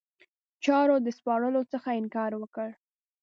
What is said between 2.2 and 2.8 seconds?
وکړ.